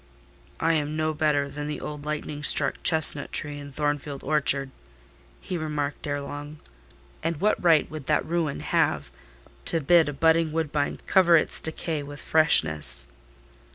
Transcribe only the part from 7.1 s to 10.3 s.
"And what right would that ruin have to bid a